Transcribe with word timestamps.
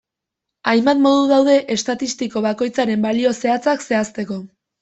Hainbat 0.71 1.03
modu 1.03 1.27
daude 1.33 1.57
estatistiko 1.75 2.43
bakoitzaren 2.49 3.07
balio 3.07 3.35
zehatzak 3.43 3.87
zehazteko. 3.91 4.41